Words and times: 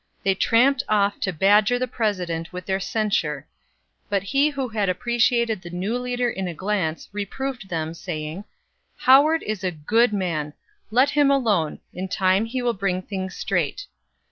They 0.23 0.33
tramped 0.33 0.81
off 0.89 1.19
to 1.19 1.31
badger 1.31 1.77
the 1.77 1.87
President 1.87 2.51
with 2.51 2.65
their 2.65 2.79
censure. 2.79 3.47
But 4.09 4.23
he 4.23 4.49
who 4.49 4.67
had 4.69 4.89
appreciated 4.89 5.61
the 5.61 5.69
new 5.69 5.95
leader 5.95 6.27
in 6.27 6.47
a 6.47 6.55
glance, 6.55 7.07
reproved 7.11 7.69
them, 7.69 7.93
saying: 7.93 8.45
"Howard 8.97 9.43
is 9.43 9.63
a 9.63 9.69
good 9.69 10.11
man. 10.11 10.53
Let 10.89 11.11
him 11.11 11.29
alone; 11.29 11.81
in 11.93 12.07
time 12.07 12.45
he 12.45 12.63
will 12.63 12.73
bring 12.73 13.03
things 13.03 13.35
straight." 13.35 13.85